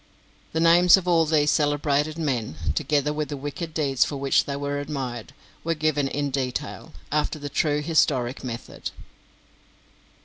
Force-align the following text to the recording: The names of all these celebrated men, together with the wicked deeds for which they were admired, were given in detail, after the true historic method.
The 0.51 0.59
names 0.59 0.97
of 0.97 1.07
all 1.07 1.27
these 1.27 1.51
celebrated 1.51 2.17
men, 2.17 2.55
together 2.73 3.13
with 3.13 3.29
the 3.29 3.37
wicked 3.37 3.71
deeds 3.71 4.03
for 4.03 4.17
which 4.17 4.45
they 4.45 4.55
were 4.55 4.79
admired, 4.79 5.31
were 5.63 5.75
given 5.75 6.07
in 6.07 6.31
detail, 6.31 6.93
after 7.11 7.37
the 7.37 7.49
true 7.49 7.83
historic 7.83 8.43
method. 8.43 8.89